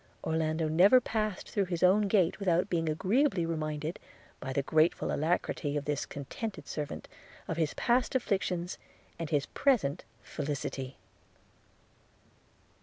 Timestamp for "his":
1.65-1.83, 7.57-7.75, 9.29-9.45